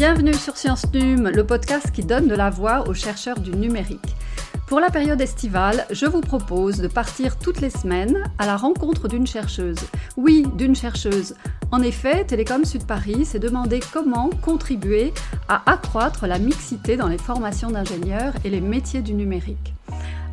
[0.00, 4.16] Bienvenue sur Science Num, le podcast qui donne de la voix aux chercheurs du numérique.
[4.66, 9.08] Pour la période estivale, je vous propose de partir toutes les semaines à la rencontre
[9.08, 9.76] d'une chercheuse.
[10.16, 11.34] Oui, d'une chercheuse.
[11.70, 15.12] En effet, Télécom Sud Paris s'est demandé comment contribuer
[15.50, 19.74] à accroître la mixité dans les formations d'ingénieurs et les métiers du numérique.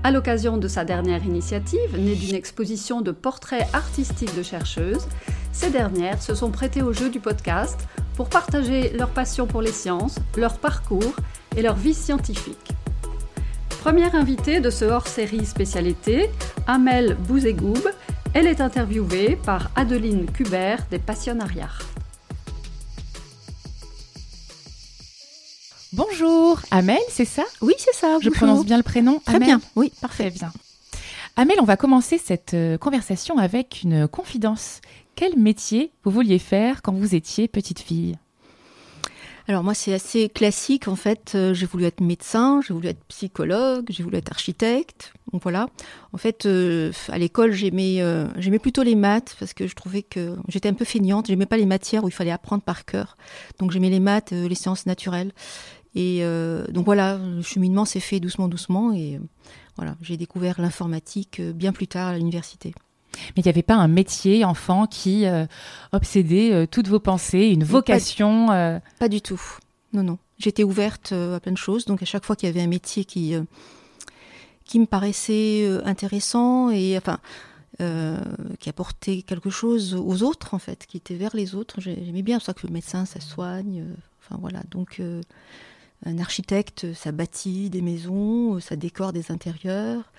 [0.06, 5.10] À l'occasion de sa dernière initiative, née d'une exposition de portraits artistiques de chercheuses,
[5.52, 7.86] ces dernières se sont prêtées au jeu du podcast
[8.18, 11.16] pour partager leur passion pour les sciences, leur parcours
[11.56, 12.72] et leur vie scientifique.
[13.82, 16.32] Première invitée de ce hors-série spécialité,
[16.66, 17.88] Amel Bouzegoub,
[18.34, 21.70] elle est interviewée par Adeline Kubert des Passionnariats.
[25.94, 27.44] Bonjour, Amel, c'est ça?
[27.62, 28.18] Oui, c'est ça.
[28.20, 30.32] Je prononce bien le prénom Très bien, oui, parfait.
[30.32, 30.52] bien.
[31.40, 34.82] Amel, on va commencer cette euh, conversation avec une confidence.
[35.14, 38.16] Quel métier vous vouliez faire quand vous étiez petite fille?
[39.48, 41.34] Alors moi c'est assez classique en fait.
[41.36, 45.14] Euh, j'ai voulu être médecin, j'ai voulu être psychologue, j'ai voulu être architecte.
[45.32, 45.68] Donc voilà.
[46.12, 48.02] En fait euh, à l'école j'aimais
[48.38, 51.28] j'aimais plutôt les maths parce que je trouvais que j'étais un peu feignante.
[51.28, 53.16] J'aimais pas les matières où il fallait apprendre par cœur.
[53.60, 55.34] Donc j'aimais les maths, les sciences naturelles.
[55.94, 56.22] Et
[56.70, 59.20] donc voilà, le cheminement s'est fait doucement doucement et
[59.78, 62.74] voilà, j'ai découvert l'informatique euh, bien plus tard à l'université.
[63.36, 65.46] Mais il n'y avait pas un métier enfant qui euh,
[65.92, 68.48] obsédait euh, toutes vos pensées, une vocation
[69.00, 69.42] pas, du tout.
[69.94, 70.18] Non, non.
[70.38, 71.86] J'étais ouverte à plein de choses.
[71.86, 73.34] Donc à chaque fois qu'il y avait un métier qui,
[74.66, 77.20] qui me paraissait intéressant et enfin
[78.60, 82.40] qui apportait quelque chose aux autres en fait, qui était vers les autres, j'aimais bien.
[82.40, 83.84] Ça que le médecin, ça soigne.
[84.22, 84.62] enfin voilà.
[84.70, 85.02] Donc
[86.06, 90.12] un architecte, ça bâtit des maisons, ça décore des intérieurs.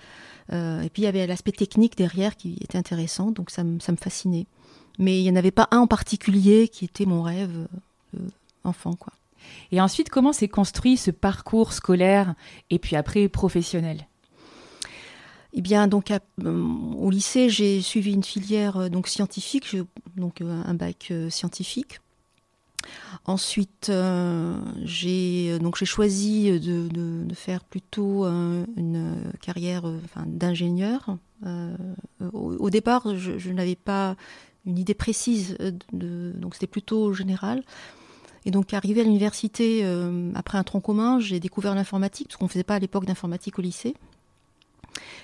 [0.51, 3.79] Euh, et puis il y avait l'aspect technique derrière qui était intéressant, donc ça, me
[3.79, 4.47] fascinait.
[4.97, 7.67] Mais il n'y en avait pas un en particulier qui était mon rêve
[8.17, 8.27] euh,
[8.63, 8.95] enfant.
[8.95, 9.13] quoi.
[9.71, 12.35] Et ensuite, comment s'est construit ce parcours scolaire
[12.69, 14.07] et puis après professionnel?
[15.53, 16.19] Eh bien, donc euh,
[16.97, 19.75] au lycée, j'ai suivi une filière donc scientifique,
[20.15, 22.01] donc un bac scientifique.
[23.25, 31.17] Ensuite, euh, j'ai donc j'ai choisi de, faire plutôt euh, une carrière euh, d'ingénieur.
[32.33, 34.15] Au, départ, je, n'avais pas
[34.65, 35.57] une idée précise,
[35.93, 37.63] donc c'était plutôt général.
[38.45, 39.85] Et donc, arrivé à l'université,
[40.35, 43.57] après un tronc commun, j'ai découvert l'informatique, parce qu'on ne faisait pas à l'époque d'informatique
[43.57, 43.95] au lycée.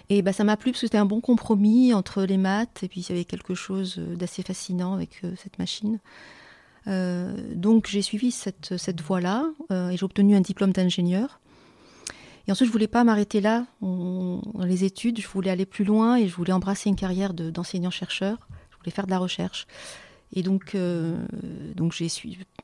[0.07, 2.87] Et bah, ça m'a plu parce que c'était un bon compromis entre les maths et
[2.87, 5.99] puis il y avait quelque chose d'assez fascinant avec cette machine.
[6.87, 11.39] Euh, donc j'ai suivi cette, cette voie-là euh, et j'ai obtenu un diplôme d'ingénieur.
[12.47, 15.19] Et ensuite, je voulais pas m'arrêter là dans les études.
[15.19, 18.47] Je voulais aller plus loin et je voulais embrasser une carrière d'enseignant-chercheur.
[18.69, 19.65] je voulais faire de la recherche.
[20.31, 21.25] Et donc, euh,
[21.75, 22.07] donc j'ai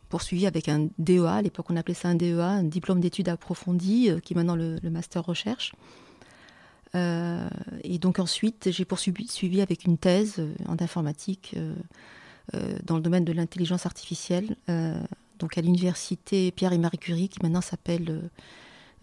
[0.09, 1.37] poursuivi avec un DEA.
[1.37, 4.77] À l'époque, on appelait ça un DEA, un diplôme d'études approfondies, qui est maintenant le,
[4.83, 5.73] master recherche.
[6.93, 11.55] et donc ensuite, j'ai poursuivi suivi avec une thèse en informatique
[12.83, 14.99] dans le domaine de l'intelligence artificielle, euh,
[15.39, 18.29] donc à l'université Pierre et Marie Curie, qui maintenant s'appelle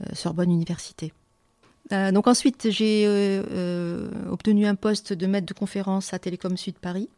[0.02, 1.12] euh, Sorbonne Université.
[1.90, 3.06] donc ensuite, j'ai
[4.30, 7.08] obtenu un poste de maître de conférence à Télécom Sud Paris.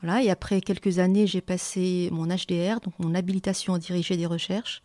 [0.00, 4.26] Voilà, et après quelques années, j'ai passé mon HDR, donc mon habilitation à diriger des
[4.26, 4.82] recherches,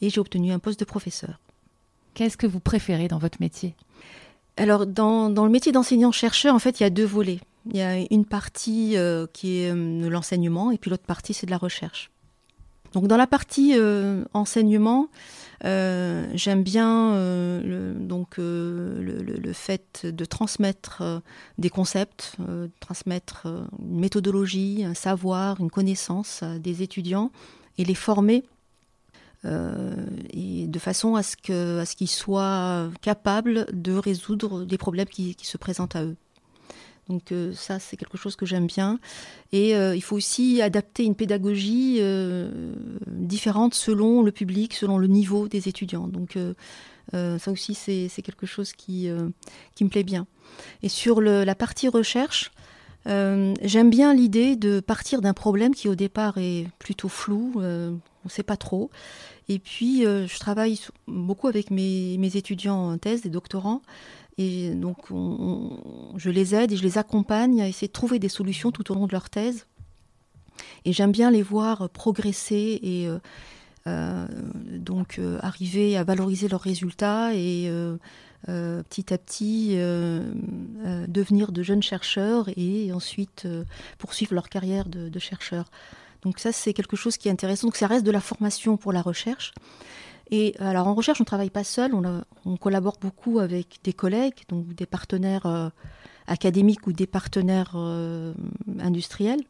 [0.00, 1.40] et j'ai obtenu un poste de professeur.
[2.14, 3.74] Qu'est-ce que vous préférez dans votre métier?
[4.56, 7.40] Alors, dans, dans, le métier d'enseignant-chercheur, en fait, il y a deux volets.
[7.70, 11.32] Il y a une partie euh, qui est euh, de l'enseignement et puis l'autre partie
[11.34, 12.10] c'est de la recherche.
[12.92, 15.08] Donc dans la partie euh, enseignement,
[15.62, 18.36] j'aime bien le, donc
[19.52, 21.22] fait de transmettre
[21.58, 22.36] des concepts,
[22.78, 23.48] transmettre
[23.80, 27.32] une méthodologie, un savoir, une connaissance à des étudiants
[27.78, 28.44] et les former
[29.42, 36.04] de façon à ce qu'ils soient capables de résoudre des problèmes qui se présentent à
[36.04, 36.16] eux.
[37.08, 38.98] Donc euh, ça, c'est quelque chose que j'aime bien.
[39.52, 42.74] Et euh, il faut aussi adapter une pédagogie euh,
[43.06, 46.08] différente selon le public, selon le niveau des étudiants.
[46.08, 46.38] Donc
[47.12, 49.08] ça aussi, c'est quelque chose qui,
[49.74, 50.26] qui me plaît bien.
[50.82, 52.50] Et sur la partie recherche,
[53.06, 58.30] j'aime bien l'idée de partir d'un problème qui au départ est plutôt flou, on ne
[58.30, 58.90] sait pas trop.
[59.48, 63.82] Et puis, je travaille beaucoup avec mes, étudiants en thèse, des doctorants,
[64.38, 65.10] et donc,
[66.16, 68.94] je les aide et je les accompagne à essayer de trouver des solutions tout au
[68.94, 69.66] long de leur thèse.
[70.84, 73.18] Et j'aime bien les voir progresser et euh, euh,
[73.86, 77.70] donc euh, arriver à valoriser leurs résultats et
[78.46, 79.76] petit à petit
[81.08, 83.46] devenir de jeunes chercheurs et ensuite
[83.98, 85.70] poursuivre leur carrière de, de chercheurs.
[86.22, 87.66] Donc ça, c'est quelque chose qui est intéressant.
[87.66, 89.52] Donc ça reste de la formation pour la recherche.
[90.30, 94.44] Et alors en recherche, on ne travaille pas seul, on, collabore beaucoup avec des collègues,
[94.48, 95.68] donc des partenaires euh,
[96.26, 98.32] académiques ou des partenaires euh,
[98.80, 99.42] industriels.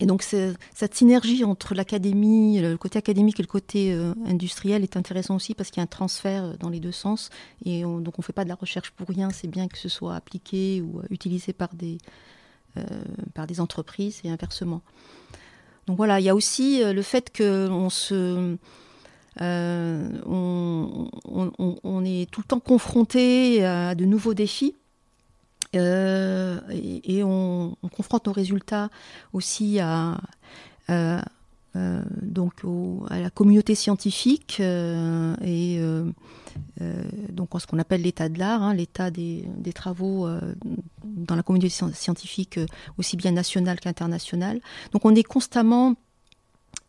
[0.00, 4.96] Et donc cette synergie entre l'académie, le côté académique et le côté euh, industriel est
[4.96, 7.30] intéressant aussi parce qu'il y a un transfert dans les deux sens.
[7.64, 9.88] Et donc on ne fait pas de la recherche pour rien, c'est bien que ce
[9.88, 11.98] soit appliqué ou utilisé par des,
[13.34, 14.82] par des entreprises et inversement.
[15.86, 18.56] Donc voilà, il y a aussi le fait qu'on se
[19.40, 24.76] euh, on, est tout le temps confronté à de nouveaux défis.
[25.74, 28.90] Euh, et, on, confronte nos résultats
[29.32, 30.20] aussi à,
[32.22, 32.52] donc
[33.08, 35.80] à la communauté scientifique et
[37.30, 40.28] donc ce qu'on appelle l'état de l'art, hein, l'état des, travaux
[41.04, 42.58] dans la communauté scientifique
[42.98, 44.60] aussi bien nationale qu'internationale.
[44.92, 45.94] Donc on est constamment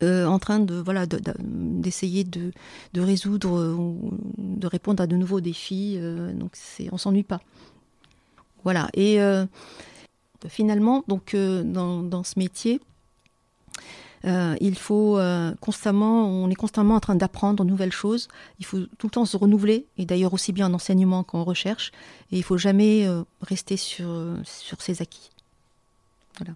[0.02, 2.52] euh, en train de voilà d'essayer de,
[2.92, 5.96] de, résoudre ou de répondre à de nouveaux défis.
[5.98, 6.52] Euh, donc
[6.92, 7.40] on s'ennuie pas.
[8.66, 8.88] Voilà.
[8.94, 9.46] Et euh,
[10.48, 12.80] finalement, donc dans, dans, ce métier,
[14.24, 15.20] il faut
[15.60, 18.26] constamment, on est constamment en train d'apprendre de nouvelles choses.
[18.58, 21.92] Il faut tout le temps se renouveler, et d'ailleurs aussi bien en enseignement qu'en recherche.
[22.32, 23.08] Et il faut jamais
[23.40, 24.08] rester sur,
[24.44, 25.30] sur ses acquis.
[26.38, 26.54] Voilà.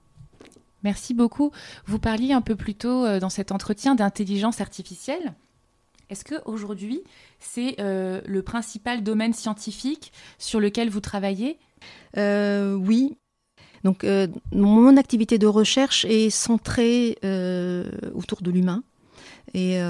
[0.82, 1.52] Merci beaucoup.
[1.86, 5.34] Vous parliez un peu plus tôt euh, dans cet entretien d'intelligence artificielle.
[6.08, 7.02] Est-ce qu'aujourd'hui,
[7.38, 11.58] c'est euh, le principal domaine scientifique sur lequel vous travaillez?
[12.16, 13.16] Euh, Oui.
[13.82, 14.04] Donc,
[14.52, 17.16] mon activité de recherche est centrée
[18.14, 18.82] autour de l'humain.
[19.54, 19.80] Et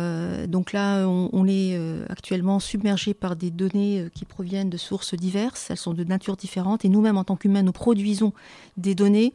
[0.47, 1.77] donc là, on, est
[2.09, 5.73] actuellement submergé par des données qui proviennent de sources diverses.
[5.73, 6.85] Elles sont de nature différente.
[6.85, 8.33] Et nous-mêmes, en tant qu'humains, nous produisons
[8.77, 9.35] des données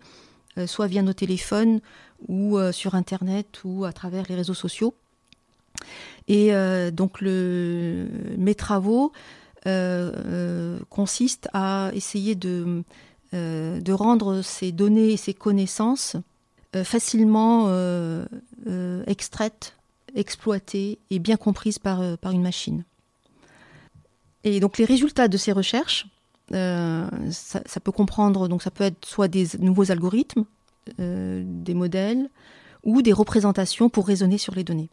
[0.57, 1.81] euh, soit via nos téléphones
[2.29, 4.95] ou euh, sur Internet ou à travers les réseaux sociaux.
[6.29, 9.11] Et euh, donc mes travaux
[10.89, 12.83] consistent à essayer de,
[13.33, 16.15] de rendre ces données et ces connaissances
[16.83, 17.69] facilement
[19.07, 19.75] extraites,
[20.15, 22.83] exploitées et bien comprises par, par une machine.
[24.43, 26.05] Et donc les résultats de ces recherches
[26.53, 30.45] euh, ça, peut comprendre, donc ça peut être soit des nouveaux algorithmes,
[30.99, 32.29] euh, des modèles,
[32.83, 34.89] ou des représentations pour raisonner sur les données.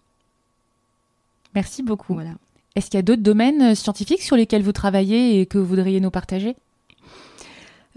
[1.55, 2.15] Merci beaucoup.
[2.15, 2.33] Voilà.
[2.75, 6.01] Est-ce qu'il y a d'autres domaines scientifiques sur lesquels vous travaillez et que vous voudriez
[6.01, 6.57] nous partager?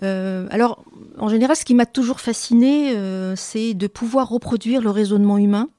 [0.03, 0.83] Euh, alors,
[1.17, 2.93] en général, ce qui m'a toujours fasciné,
[3.35, 5.69] c'est de pouvoir reproduire le raisonnement humain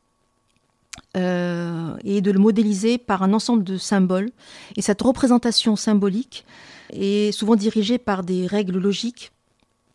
[1.15, 4.31] et de le modéliser par un ensemble de symboles.
[4.77, 6.45] Et cette représentation symbolique,
[6.93, 9.33] et souvent dirigée par des règles logiques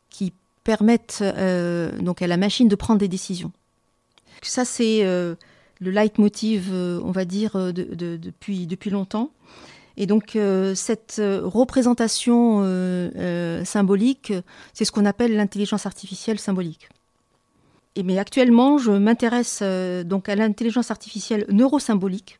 [0.09, 0.33] qui
[0.63, 3.51] permettent euh, donc à la machine de prendre des décisions.
[4.41, 5.35] Ça, c'est euh,
[5.81, 9.31] le leitmotiv, euh, on va dire, depuis, depuis longtemps.
[9.97, 10.37] Et donc
[10.73, 12.63] cette représentation
[13.65, 14.33] symbolique,
[14.73, 16.87] c'est ce qu'on appelle l'intelligence artificielle symbolique.
[17.97, 19.61] Et mais actuellement, je m'intéresse
[20.05, 22.39] donc à l'intelligence artificielle neurosymbolique,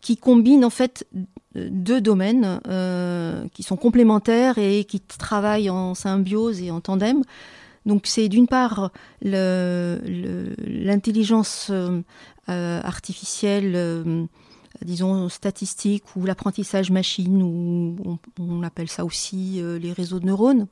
[0.00, 1.06] qui combine en fait
[1.54, 7.22] deux domaines euh, qui sont complémentaires et qui travaillent en symbiose et en tandem.
[7.86, 8.92] Donc c'est d'une part
[10.88, 12.02] l'intelligence euh,
[12.48, 14.24] artificielle, euh,
[14.82, 20.66] disons statistique, ou l'apprentissage machine, ou on, appelle ça aussi les réseaux de neurones,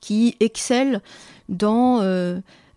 [0.00, 1.00] qui excellent
[1.48, 2.00] dans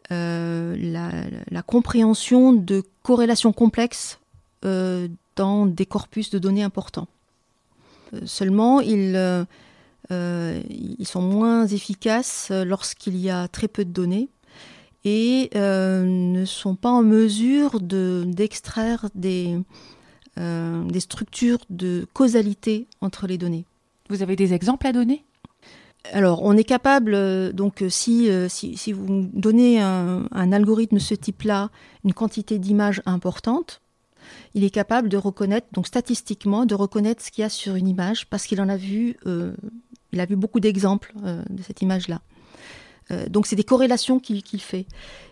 [0.10, 4.20] la, compréhension de corrélations complexes
[4.64, 7.08] dans des corpus de données importants.
[8.14, 9.46] Euh, seulement, euh,
[10.12, 14.30] euh, ils, sont moins efficaces lorsqu'il y a très peu de données
[15.06, 19.58] et ne sont pas en mesure d'extraire des,
[20.38, 23.66] des structures de causalité entre les données.
[24.10, 25.24] Vous avez des exemples à donner?
[26.12, 31.70] Alors, on est capable, donc, si, si, vous donnez un, un algorithme de ce type-là
[32.04, 33.82] une quantité d'images importante,
[34.54, 37.88] il est capable de reconnaître, donc statistiquement, de reconnaître ce qu'il y a sur une
[37.88, 39.54] image parce qu'il en a vu, euh,
[40.12, 42.22] il a vu beaucoup d'exemples euh, de cette image-là.
[43.12, 44.86] Euh, donc c'est des corrélations qu'il fait,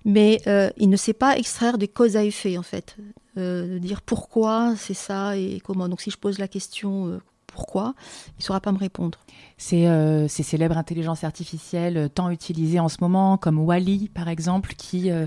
[0.06, 0.42] mais
[0.78, 2.96] il ne sait pas extraire des causes à effet en fait,
[3.36, 5.90] de dire pourquoi c'est ça et comment.
[5.90, 7.20] Donc si je pose la question
[7.58, 7.96] pourquoi,
[8.28, 9.18] il ne saura pas me répondre.
[9.58, 14.30] C'est euh, ces célèbres intelligences artificielles euh, tant utilisées en ce moment, comme Wally par
[14.30, 15.26] exemple, qui euh,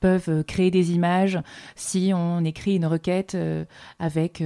[0.00, 1.38] peuvent créer des images
[1.76, 3.36] si on écrit une requête
[3.98, 4.42] avec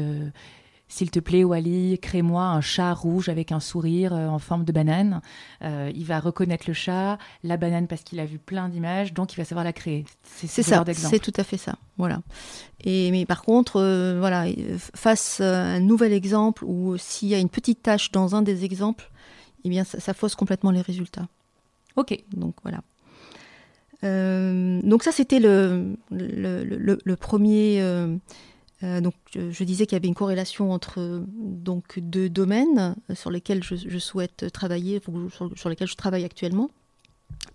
[0.88, 4.72] s'il te plaît, Wally, crée-moi un chat rouge avec un sourire euh, en forme de
[4.72, 5.22] banane.
[5.62, 9.32] Euh, il va reconnaître le chat, la banane parce qu'il a vu plein d'images, donc
[9.32, 10.04] il va savoir la créer.
[10.22, 11.76] C'est ça, c'est tout à fait ça.
[11.96, 12.20] Voilà.
[12.82, 14.44] Et mais par contre, euh, voilà,
[14.94, 18.64] face à un nouvel exemple ou s'il y a une petite tâche dans un des
[18.64, 19.10] exemples,
[19.64, 21.26] eh bien, ça, fausse complètement les résultats.
[21.96, 22.16] Ok.
[22.36, 22.82] Donc voilà.
[24.82, 27.80] donc ça, c'était le, le, premier
[29.00, 33.98] donc, je, disais qu'il y avait une corrélation entre donc deux domaines sur lesquels je,
[33.98, 35.00] souhaite travailler,
[35.56, 36.70] sur, lesquels je travaille actuellement.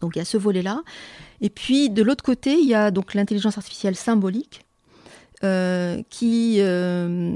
[0.02, 0.82] Donc, il y a ce volet-là.
[1.42, 4.66] Et puis, de l'autre côté, il y a donc l'intelligence artificielle symbolique,
[5.44, 7.36] euh, qui, euh,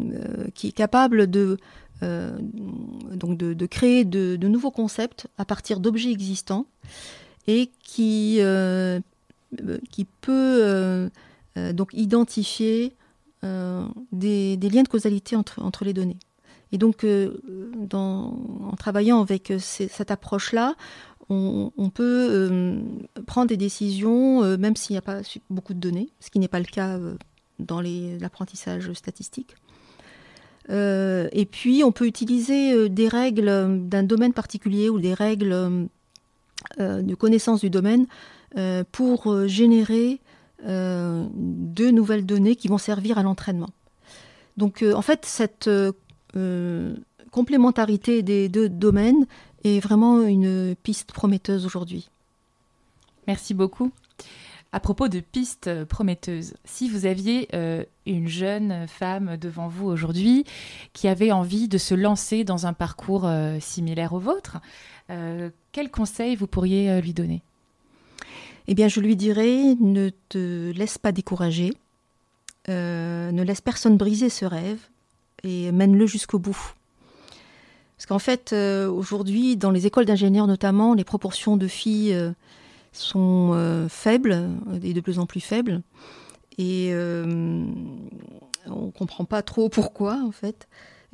[0.63, 1.57] est capable de,
[2.01, 6.65] donc de, créer de, de, nouveaux concepts à partir d'objets existants
[7.47, 8.39] et qui,
[9.91, 11.09] qui peut
[11.55, 12.93] donc identifier
[13.43, 16.17] euh, des, liens de causalité entre, les données.
[16.71, 17.38] Et donc, euh,
[17.91, 20.75] en travaillant avec euh, cette approche-là,
[21.29, 22.77] on, peut
[23.25, 26.59] prendre des décisions, même s'il n'y a pas beaucoup de données, ce qui n'est pas
[26.59, 27.00] le cas
[27.57, 29.55] dans l'apprentissage statistique.
[30.69, 35.88] et puis, on peut utiliser des règles d'un domaine particulier ou des règles
[36.77, 38.05] de connaissance du domaine
[38.91, 40.19] pour générer
[40.65, 43.70] euh, de nouvelles données qui vont servir à l'entraînement.
[44.55, 46.96] Donc euh, en fait, cette euh,
[47.32, 49.25] complémentarité des deux domaines
[49.65, 52.10] est vraiment une piste prometteuse aujourd'hui.
[53.27, 53.91] Merci beaucoup.
[54.72, 57.48] À propos de pistes prometteuses, si vous aviez
[58.08, 60.46] une jeune femme devant vous aujourd'hui
[60.93, 63.29] qui avait envie de se lancer dans un parcours
[63.60, 64.58] similaire au vôtre,
[65.72, 67.43] quels conseils vous pourriez lui donner?
[68.67, 71.74] Eh bien, je lui dirais ne te laisse pas décourager,
[72.70, 74.79] euh, ne laisse personne briser ce rêve
[75.43, 76.74] et mène-le jusqu'au bout.
[77.98, 82.32] Parce qu'en fait, euh, aujourd'hui, dans les écoles d'ingénieurs notamment, les proportions de filles euh,
[82.93, 84.50] sont faibles
[84.84, 85.82] et de plus en plus faibles.
[86.60, 90.67] Et on ne comprend pas trop pourquoi, en fait.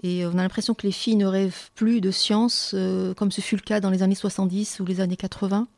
[0.03, 2.75] Et on a l'impression que les filles ne rêvent plus de science,
[3.15, 5.69] comme ce fut le cas dans les années 70 ou les années 80.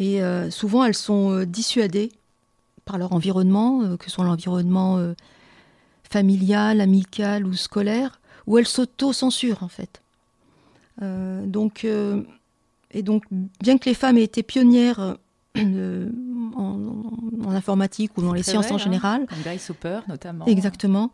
[0.00, 2.10] Et euh, souvent, elles sont euh, dissuadées
[2.86, 4.98] par leur environnement, euh, que ce soit l'environnement
[6.02, 10.02] familial, amical ou scolaire, où elles s'auto-censurent en fait.
[11.00, 11.86] donc,
[12.92, 15.16] et donc, bien que les femmes aient été pionnières
[15.56, 16.92] en,
[17.48, 18.78] informatique ou dans les sciences en hein.
[18.78, 19.26] général.
[19.26, 20.46] Comme Guy Super notamment.
[20.46, 21.12] Exactement.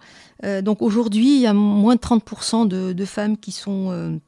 [0.62, 4.19] donc aujourd'hui, il y a moins de 30% de, de, femmes qui sont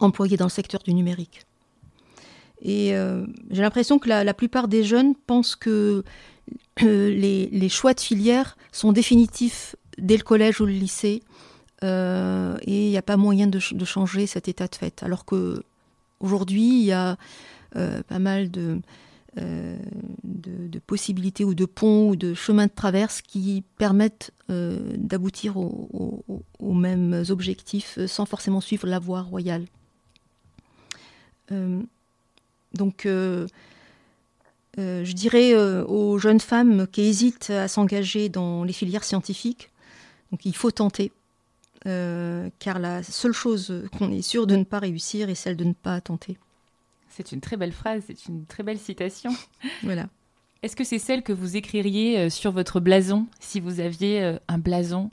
[0.00, 1.46] employées dans le secteur du numérique.
[2.64, 6.02] Et euh, j'ai l'impression que la, plupart des jeunes pensent que
[6.82, 11.22] euh, les, choix de filière sont définitifs dès le collège ou le lycée.
[11.82, 15.02] Euh, et il n'y a pas moyen de, changer cet état de fait.
[15.02, 15.62] Alors que
[16.20, 17.18] aujourd'hui, il y a
[17.74, 18.80] pas mal de,
[19.36, 27.24] de, possibilités ou de ponts ou de chemins de traverse qui permettent d'aboutir aux mêmes
[27.28, 29.66] objectifs sans forcément suivre la voie royale.
[32.74, 33.46] Donc, euh,
[34.78, 39.70] euh, je dirais euh, aux jeunes femmes qui hésitent à s'engager dans les filières scientifiques,
[40.32, 41.12] donc il faut tenter,
[41.84, 45.74] car la seule chose qu'on est sûr de ne pas réussir est celle de ne
[45.74, 46.38] pas tenter.
[47.08, 49.30] C'est une très belle phrase, c'est une très belle citation.
[49.84, 50.08] Voilà.
[50.62, 55.10] Est-ce que c'est celle que vous écririez sur votre blason si vous aviez un blason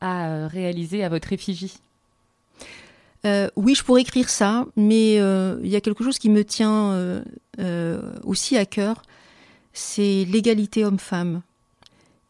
[0.00, 1.76] à réaliser à votre effigie?
[3.24, 6.44] Euh, oui, je pourrais écrire ça, mais euh, il y a quelque chose qui me
[6.44, 6.92] tient
[7.58, 9.02] euh, aussi à cœur,
[9.72, 11.42] c'est l'égalité homme-femme.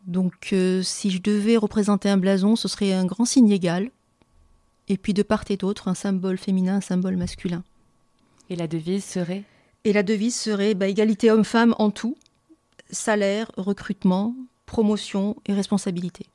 [0.06, 3.90] Donc si je devais représenter un blason, ce serait un grand signe égal,
[4.88, 7.64] et puis de part et d'autre, un symbole féminin, un symbole masculin.
[8.50, 9.44] Et la devise serait?
[9.84, 12.16] Et la devise serait bah, égalité homme-femme en tout,
[12.90, 14.34] salaire, recrutement,
[14.66, 16.26] promotion et responsabilité.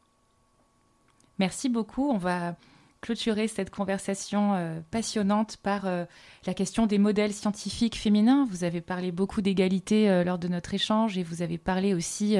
[1.37, 2.09] Merci beaucoup.
[2.09, 2.55] On va
[3.01, 6.05] clôturer cette conversation euh, passionnante par euh,
[6.45, 8.47] la question des modèles scientifiques féminins.
[8.49, 12.37] Vous avez parlé beaucoup d'égalité euh, lors de notre échange et vous avez parlé aussi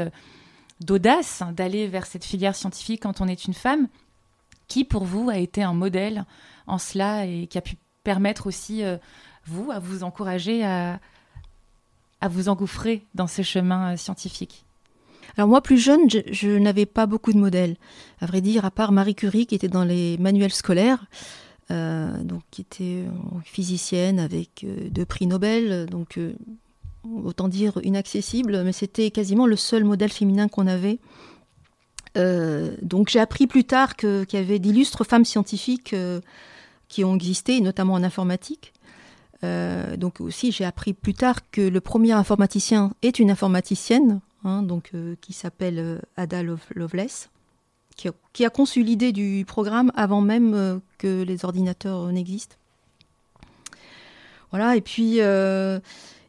[0.81, 3.87] d'audace d'aller vers cette filière scientifique quand on est une femme.
[4.67, 6.25] Qui pour vous a été un modèle
[6.67, 8.83] en cela et qui a pu permettre aussi
[9.45, 10.99] vous à vous encourager à
[12.29, 14.65] vous engouffrer dans ce chemin scientifique?
[15.37, 17.75] Alors moi, plus jeune, je, n'avais pas beaucoup de modèles.
[18.19, 21.05] À vrai dire, à part Marie Curie, qui était dans les manuels scolaires,
[21.71, 23.09] euh, donc qui était euh,
[23.43, 26.19] physicienne avec euh, deux prix Nobel, donc
[27.23, 30.99] autant dire inaccessible, mais c'était quasiment le seul modèle féminin qu'on avait
[32.81, 35.95] donc j'ai appris plus tard qu'il y avait d'illustres femmes scientifiques
[36.89, 38.73] qui ont existé, notamment en informatique.
[39.41, 44.93] donc aussi, j'ai appris plus tard que le premier informaticien est une informaticienne, hein, donc
[45.21, 47.29] qui s'appelle Ada Lovelace
[48.33, 52.55] qui a, conçu l'idée du programme avant même euh, que les ordinateurs n'existent.
[54.51, 55.79] Voilà, et puis euh,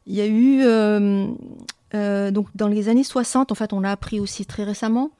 [0.06, 4.44] il y a eu, euh, dans les années 60, en fait, on l'a appris aussi
[4.44, 5.10] très récemment,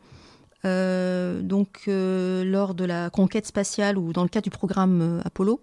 [0.64, 5.60] donc lors de la conquête spatiale ou dans le cadre du programme Apollo.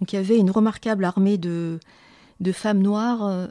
[0.00, 1.78] Donc il y avait une remarquable armée de,
[2.42, 3.48] de femmes noires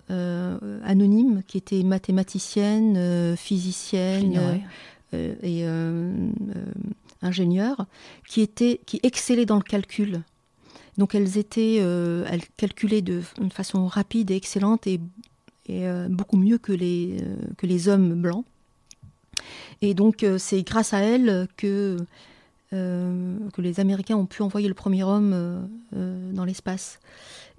[0.84, 4.62] anonymes qui étaient mathématiciennes, physiciennes,
[5.14, 6.10] euh, et euh,
[6.56, 6.64] euh,
[7.22, 7.86] ingénieurs
[8.30, 10.22] qui, étaient, qui excellaient dans le calcul.
[10.98, 13.22] Donc elles étaient, elles calculaient de,
[13.52, 15.00] façon rapide et excellente et,
[16.10, 17.18] beaucoup mieux que les,
[17.58, 18.46] que les hommes blancs.
[19.82, 21.98] Et donc c'est grâce à elles que,
[22.72, 27.00] que les Américains ont pu envoyer le premier homme dans l'espace.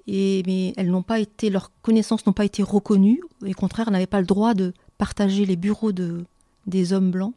[0.07, 4.07] Et, mais elles n'ont pas été, leurs connaissances n'ont pas été reconnues, au contraire, n'avaient
[4.07, 6.25] pas le droit de partager les bureaux de,
[6.67, 7.35] des hommes blancs.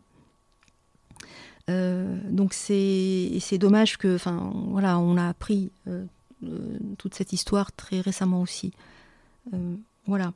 [1.69, 6.05] Euh, donc c'est dommage que, enfin voilà, on a appris euh,
[6.43, 8.71] euh, toute cette histoire très récemment aussi.
[10.05, 10.33] voilà.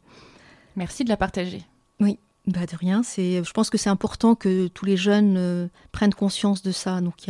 [0.76, 1.64] Merci de la partager.
[2.48, 3.04] Bah de rien.
[3.04, 7.00] C'est, je pense que c'est important que tous les jeunes prennent conscience de ça.
[7.00, 7.28] Donc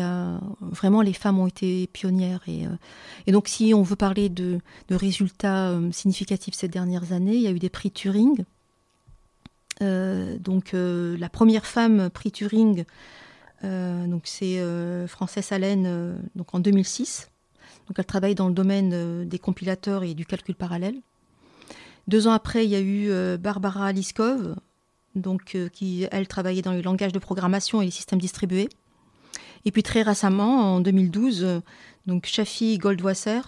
[0.61, 2.65] vraiment les femmes ont été pionnières et,
[3.27, 7.51] et donc si on veut parler de, résultats significatifs ces dernières années, il y a
[7.51, 8.45] eu des prix Turing.
[9.81, 12.85] donc la première femme prix Turing
[13.63, 17.29] euh, donc c'est euh, Frances Allen euh, donc en 2006.
[17.87, 20.95] Donc elle travaille dans le domaine des compilateurs et du calcul parallèle.
[22.07, 24.55] Deux ans après, il y a eu Barbara Liskov,
[25.15, 28.69] donc qui elle travaillait dans les langages de programmation et les systèmes distribués.
[29.65, 31.61] Et puis très récemment, en 2012,
[32.05, 33.41] donc Shafi Goldwasser,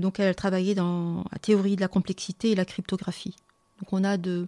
[0.00, 3.36] donc elle travaillait dans la théorie de la complexité et la cryptographie.
[3.80, 4.46] Donc on a de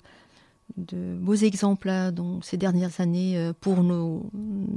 [0.77, 4.31] de beaux exemples là, dans ces dernières années euh, pour nos,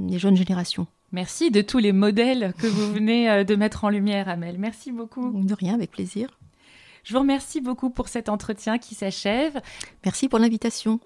[0.08, 0.86] les jeunes générations.
[1.12, 4.58] Merci de tous les modèles que vous venez euh, de mettre en lumière, Amel.
[4.58, 5.30] Merci beaucoup.
[5.42, 6.38] De rien, avec plaisir.
[7.04, 9.60] Je vous remercie beaucoup pour cet entretien qui s'achève.
[10.04, 11.00] Merci pour l'invitation.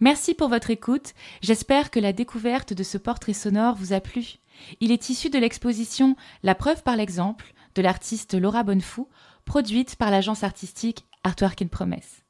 [0.00, 1.14] Merci pour votre écoute.
[1.40, 4.36] J'espère que la découverte de ce portrait sonore vous a plu.
[4.80, 9.08] Il est issu de l'exposition La preuve par l'exemple de l'artiste Laura Bonnefou,
[9.46, 12.25] produite par l'agence artistique Artwork in Promise.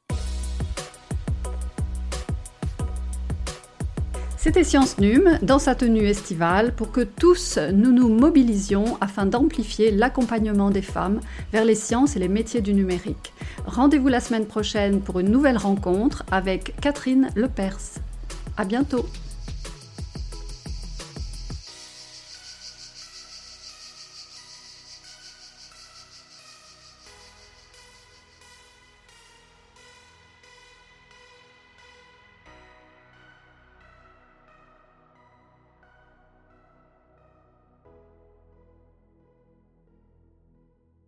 [4.47, 9.91] C'était Science Num dans sa tenue estivale pour que tous nous nous mobilisions afin d'amplifier
[9.91, 11.19] l'accompagnement des femmes
[11.51, 13.33] vers les sciences et les métiers du numérique.
[13.65, 17.99] Rendez-vous la semaine prochaine pour une nouvelle rencontre avec Catherine Lepers.
[18.55, 19.05] À bientôt!